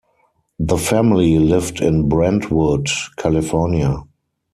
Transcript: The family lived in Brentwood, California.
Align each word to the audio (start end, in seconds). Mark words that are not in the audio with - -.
The 0.57 0.79
family 0.79 1.37
lived 1.37 1.79
in 1.79 2.09
Brentwood, 2.09 2.87
California. 3.17 4.01